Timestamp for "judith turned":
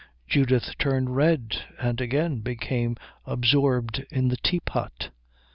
0.27-1.15